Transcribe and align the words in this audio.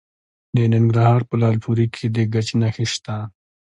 د 0.55 0.57
ننګرهار 0.73 1.21
په 1.29 1.35
لعل 1.41 1.57
پورې 1.65 1.85
کې 1.93 2.05
د 2.15 2.17
ګچ 2.33 2.47
نښې 2.61 2.85
شته. 2.93 3.15